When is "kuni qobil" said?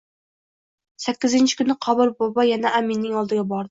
1.61-2.17